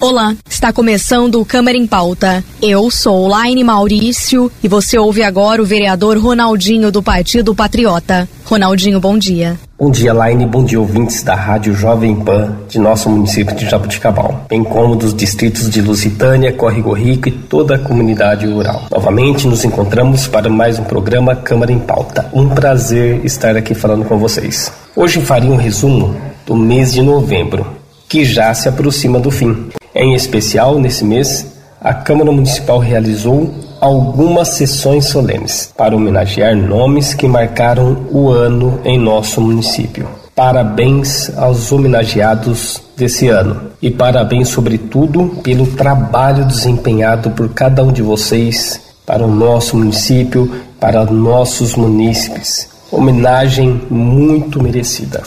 [0.00, 2.44] Olá, está começando o Câmara em Pauta.
[2.62, 8.28] Eu sou Laine Maurício e você ouve agora o vereador Ronaldinho do Partido Patriota.
[8.44, 9.58] Ronaldinho, bom dia.
[9.76, 14.46] Bom dia, Laine, bom dia, ouvintes da Rádio Jovem Pan de nosso município de Jabuticabal,
[14.48, 18.86] bem como dos distritos de Lusitânia, Córrego Rico e toda a comunidade rural.
[18.92, 22.30] Novamente nos encontramos para mais um programa Câmara em Pauta.
[22.32, 24.72] Um prazer estar aqui falando com vocês.
[24.94, 26.14] Hoje farei um resumo
[26.46, 27.66] do mês de novembro,
[28.08, 29.68] que já se aproxima do fim.
[29.94, 31.46] Em especial, nesse mês,
[31.80, 38.98] a Câmara Municipal realizou algumas sessões solenes para homenagear nomes que marcaram o ano em
[38.98, 40.08] nosso município.
[40.34, 48.02] Parabéns aos homenageados desse ano e parabéns, sobretudo, pelo trabalho desempenhado por cada um de
[48.02, 52.68] vocês para o nosso município, para nossos munícipes.
[52.90, 55.22] Homenagem muito merecida.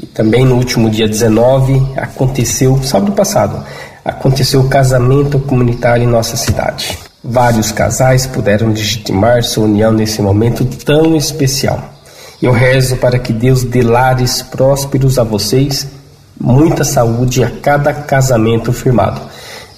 [0.00, 3.64] E também no último dia 19 aconteceu, sábado passado,
[4.04, 6.98] aconteceu o casamento comunitário em nossa cidade.
[7.22, 11.82] Vários casais puderam legitimar sua união nesse momento tão especial.
[12.42, 15.86] Eu rezo para que Deus dê lares prósperos a vocês,
[16.38, 19.22] muita saúde a cada casamento firmado.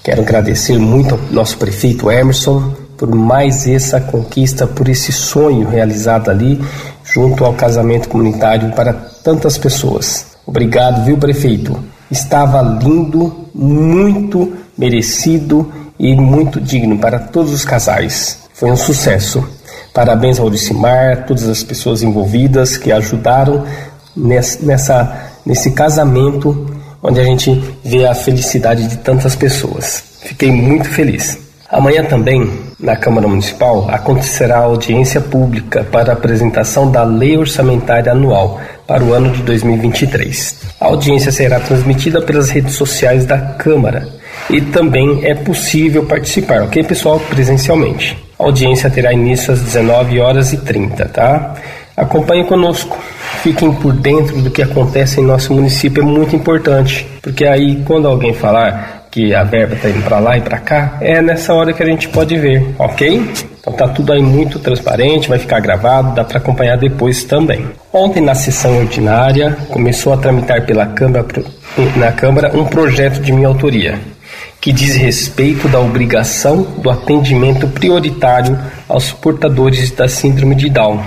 [0.03, 6.31] Quero agradecer muito ao nosso prefeito Emerson por mais essa conquista, por esse sonho realizado
[6.31, 6.61] ali,
[7.05, 10.27] junto ao casamento comunitário para tantas pessoas.
[10.47, 11.79] Obrigado, viu, prefeito?
[12.11, 18.39] Estava lindo, muito merecido e muito digno para todos os casais.
[18.55, 19.47] Foi um sucesso.
[19.93, 23.65] Parabéns ao Uricimar, todas as pessoas envolvidas que ajudaram
[24.17, 26.67] nessa, nesse casamento
[27.03, 30.03] onde a gente vê a felicidade de tantas pessoas.
[30.21, 31.39] Fiquei muito feliz.
[31.69, 38.61] Amanhã também, na Câmara Municipal, acontecerá audiência pública para a apresentação da Lei Orçamentária Anual
[38.87, 40.57] para o ano de 2023.
[40.81, 44.09] A audiência será transmitida pelas redes sociais da Câmara
[44.49, 47.19] e também é possível participar, ok, pessoal?
[47.21, 48.17] Presencialmente.
[48.39, 51.55] A audiência terá início às 19 horas e 30, tá?
[51.97, 52.99] Acompanhe conosco.
[53.43, 58.09] Fiquem por dentro do que acontece em nosso município, é muito importante, porque aí quando
[58.09, 61.73] alguém falar que a verba está indo para lá e para cá, é nessa hora
[61.73, 63.27] que a gente pode ver, ok?
[63.59, 67.67] Então tá tudo aí muito transparente, vai ficar gravado, dá para acompanhar depois também.
[67.91, 71.25] Ontem na sessão ordinária começou a tramitar pela Câmara
[71.97, 73.99] na Câmara um projeto de minha autoria
[74.61, 81.03] que diz respeito da obrigação do atendimento prioritário aos portadores da síndrome de Down,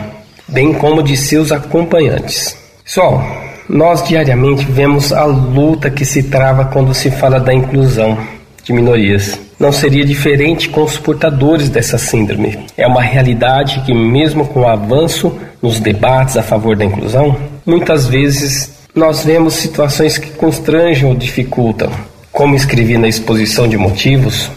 [0.48, 2.58] bem como de seus acompanhantes.
[2.84, 3.24] Pessoal,
[3.69, 8.18] nós diariamente vemos a luta que se trava quando se fala da inclusão
[8.63, 9.40] de minorias.
[9.59, 12.66] Não seria diferente com os portadores dessa síndrome.
[12.75, 18.07] É uma realidade que, mesmo com o avanço nos debates a favor da inclusão, muitas
[18.07, 21.91] vezes nós vemos situações que constrangem ou dificultam.
[22.31, 24.50] Como escrevi na exposição de motivos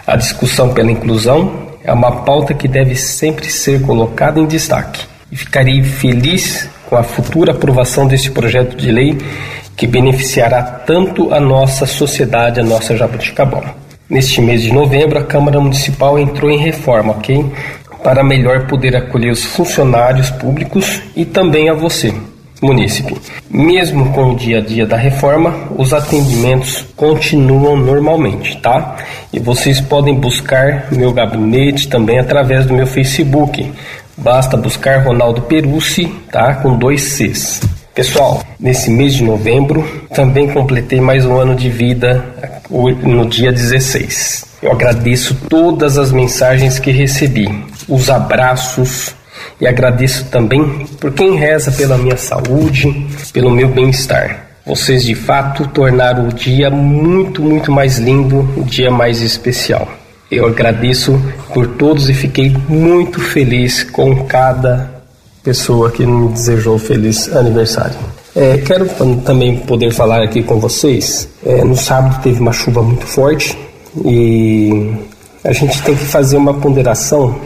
[0.06, 5.36] A discussão pela inclusão é uma pauta que deve sempre ser colocada em destaque e
[5.36, 9.18] ficarei feliz com a futura aprovação desse projeto de lei
[9.76, 13.64] que beneficiará tanto a nossa sociedade, a nossa Jabuticabal.
[14.10, 17.44] Neste mês de novembro, a Câmara Municipal entrou em reforma, ok?
[18.02, 22.14] Para melhor poder acolher os funcionários públicos e também a você,
[22.60, 23.16] munícipe.
[23.50, 28.96] Mesmo com o dia a dia da reforma, os atendimentos continuam normalmente, tá?
[29.32, 33.72] E vocês podem buscar meu gabinete também através do meu Facebook.
[34.16, 36.54] Basta buscar Ronaldo Perucci, tá?
[36.54, 37.60] Com dois Cs.
[37.94, 39.84] Pessoal, nesse mês de novembro
[40.14, 42.24] também completei mais um ano de vida
[42.70, 44.46] no dia 16.
[44.62, 47.48] Eu agradeço todas as mensagens que recebi,
[47.88, 49.14] os abraços
[49.60, 54.46] e agradeço também por quem reza pela minha saúde, pelo meu bem-estar.
[54.66, 59.88] Vocês de fato tornaram o dia muito, muito mais lindo, um dia mais especial.
[60.30, 61.18] Eu agradeço
[61.54, 65.02] por todos e fiquei muito feliz com cada
[65.42, 67.96] pessoa que me desejou feliz aniversário.
[68.36, 68.86] É, quero
[69.24, 71.28] também poder falar aqui com vocês.
[71.44, 73.56] É, no sábado teve uma chuva muito forte
[74.04, 74.92] e
[75.42, 77.40] a gente tem que fazer uma ponderação,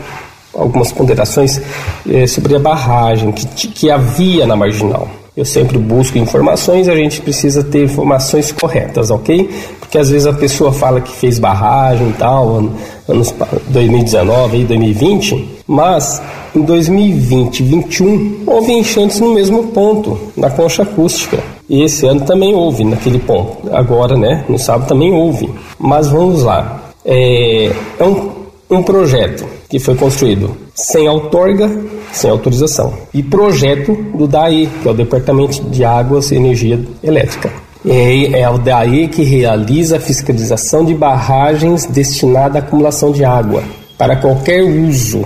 [0.54, 1.60] algumas ponderações
[2.08, 5.08] é, sobre a barragem que, que havia na marginal.
[5.34, 9.48] Eu sempre busco informações, a gente precisa ter informações corretas, ok?
[9.80, 12.70] Porque às vezes a pessoa fala que fez barragem e tal,
[13.08, 13.34] anos
[13.68, 16.20] 2019 e 2020, mas
[16.54, 21.38] em 2020 e 2021 houve enchentes no mesmo ponto, na concha acústica.
[21.66, 23.74] E esse ano também houve naquele ponto.
[23.74, 25.48] Agora, né, no sábado também houve.
[25.78, 26.82] Mas vamos lá.
[27.06, 31.70] É, é um, um projeto que foi construído sem outorga,
[32.12, 32.94] sem autorização.
[33.12, 37.52] E projeto do DAI, que é o Departamento de Águas e Energia Elétrica.
[37.86, 43.62] É, é o DAI que realiza a fiscalização de barragens destinadas à acumulação de água
[43.98, 45.24] para qualquer uso,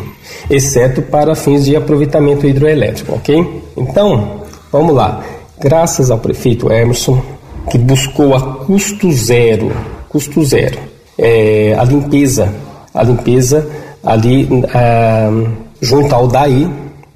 [0.50, 3.62] exceto para fins de aproveitamento hidroelétrico, ok?
[3.76, 4.40] Então,
[4.70, 5.22] vamos lá.
[5.58, 7.22] Graças ao prefeito Emerson,
[7.70, 9.72] que buscou a custo zero,
[10.08, 10.78] custo zero,
[11.18, 12.52] é, a limpeza,
[12.96, 13.68] a limpeza
[14.04, 15.30] ali ah,
[15.80, 16.68] junto ao DAI.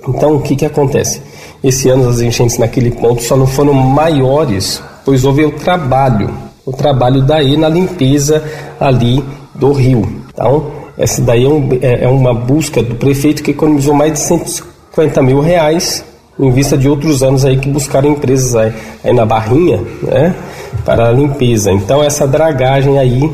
[0.06, 1.20] Então, o que, que acontece?
[1.62, 6.30] Esse ano as enchentes naquele ponto só não foram maiores, pois houve o trabalho,
[6.64, 8.42] o trabalho daí na limpeza
[8.78, 9.22] ali
[9.54, 10.06] do rio.
[10.32, 10.66] Então,
[10.96, 15.22] essa daí é, um, é, é uma busca do prefeito que economizou mais de 150
[15.22, 16.04] mil reais
[16.38, 18.72] em vista de outros anos aí que buscaram empresas aí,
[19.04, 20.34] aí na Barrinha, né,
[20.84, 21.70] para a limpeza.
[21.70, 23.30] Então essa dragagem aí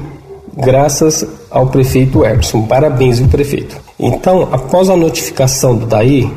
[0.57, 2.63] graças ao prefeito Emerson.
[2.63, 3.77] Parabéns, o prefeito.
[3.99, 6.31] Então, após a notificação do DAI,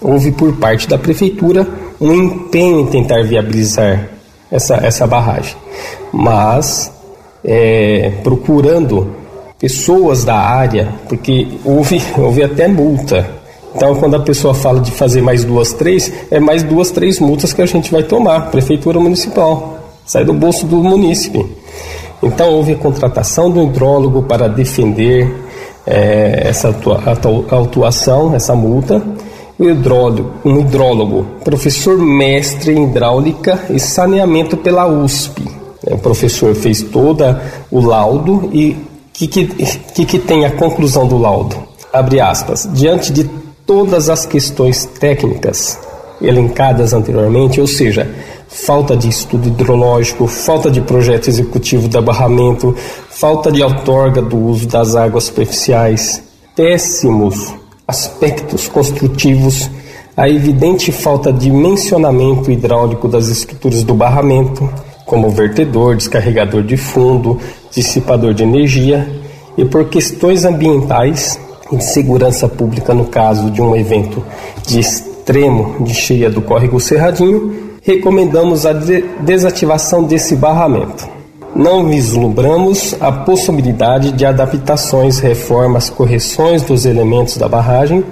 [0.00, 1.66] houve por parte da prefeitura
[2.00, 4.10] um empenho em tentar viabilizar
[4.50, 5.56] essa, essa barragem,
[6.12, 6.92] mas
[7.44, 9.14] é, procurando
[9.58, 13.28] pessoas da área, porque houve, houve até multa.
[13.74, 17.52] Então, quando a pessoa fala de fazer mais duas, três, é mais duas, três multas
[17.52, 21.44] que a gente vai tomar, prefeitura municipal, sai do bolso do munícipe.
[22.22, 25.44] Então houve a contratação do hidrólogo para defender
[25.86, 26.74] é, essa
[27.50, 29.02] autuação, essa multa.
[29.58, 35.42] O hidrólogo, um hidrólogo, professor mestre em hidráulica e saneamento pela USP.
[35.86, 37.24] É, o professor fez todo
[37.70, 38.76] o laudo e o
[39.12, 41.56] que, que, que tem a conclusão do laudo?
[41.90, 42.68] Abre aspas.
[42.74, 43.24] Diante de
[43.64, 45.78] todas as questões técnicas
[46.20, 48.08] elencadas anteriormente, ou seja,
[48.48, 52.74] falta de estudo hidrológico, falta de projeto executivo de barramento,
[53.10, 56.22] falta de outorga do uso das águas superficiais,
[56.54, 57.54] péssimos
[57.86, 59.70] aspectos construtivos,
[60.16, 64.68] a evidente falta de mencionamento hidráulico das estruturas do barramento,
[65.04, 67.38] como vertedor, descarregador de fundo,
[67.70, 69.08] dissipador de energia,
[69.56, 71.38] e por questões ambientais
[71.70, 74.22] e de segurança pública no caso de um evento
[74.66, 81.08] de extremo de cheia do córrego Cerradinho, recomendamos a de desativação desse barramento.
[81.54, 88.04] Não vislumbramos a possibilidade de adaptações, reformas, correções dos elementos da barragem,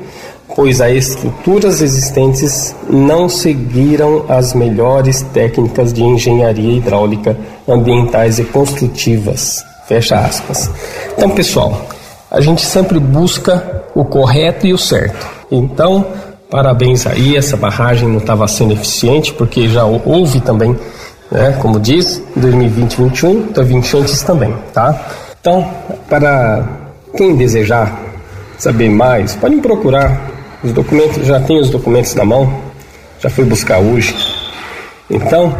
[0.54, 7.37] pois as estruturas existentes não seguiram as melhores técnicas de engenharia hidráulica,
[7.69, 9.62] ambientais e construtivas.
[9.88, 10.71] Fecha aspas.
[11.16, 11.85] Então, pessoal,
[12.31, 15.26] a gente sempre busca o correto e o certo.
[15.50, 16.07] Então,
[16.54, 20.78] Parabéns aí, essa barragem não estava sendo eficiente, porque já houve também,
[21.28, 25.04] né, como diz, 2020 2021 teve enchentes também, tá?
[25.40, 25.68] Então,
[26.08, 26.64] para
[27.16, 28.00] quem desejar
[28.56, 30.30] saber mais, pode procurar
[30.62, 32.49] os documentos, já tem os documentos na mão,
[33.18, 34.14] já fui buscar hoje.
[35.11, 35.52] Então,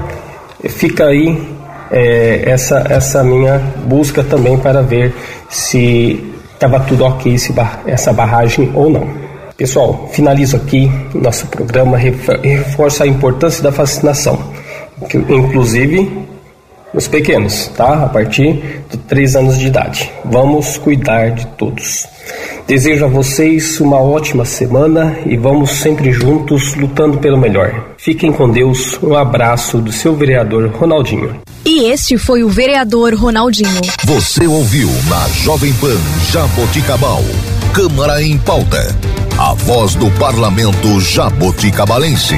[0.63, 1.45] fica aí
[1.91, 5.13] é, essa, essa minha busca também para ver
[5.49, 9.24] se estava tudo ok bar, essa barragem ou não.
[9.57, 14.39] Pessoal, finalizo aqui nosso programa, reforça a importância da vacinação,
[15.29, 16.11] inclusive
[16.93, 18.05] nos pequenos, tá?
[18.05, 20.13] A partir de 3 anos de idade.
[20.25, 22.05] Vamos cuidar de todos.
[22.67, 27.91] Desejo a vocês uma ótima semana e vamos sempre juntos lutando pelo melhor.
[27.97, 28.99] Fiquem com Deus.
[29.03, 31.37] Um abraço do seu vereador Ronaldinho.
[31.65, 33.81] E este foi o vereador Ronaldinho.
[34.05, 35.99] Você ouviu na Jovem Pan
[36.31, 37.23] Jaboticabal.
[37.75, 38.97] Câmara em pauta.
[39.37, 42.37] A voz do parlamento jaboticabalense.